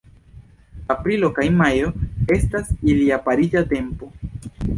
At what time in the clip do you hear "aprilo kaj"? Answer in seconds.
0.93-1.45